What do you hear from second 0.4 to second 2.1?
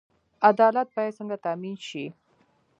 عدالت باید څنګه تامین شي؟